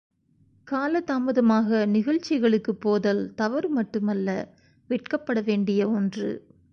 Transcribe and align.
காலதாமதமாக 0.67 1.85
நிகழ்ச்சிகளுக்குப் 1.85 2.81
போதல் 2.81 3.33
தவறுமட்டுமல்ல, 3.37 4.29
வெட்கப்படவேண்டிய 4.89 5.85
ஒன்று. 5.91 6.29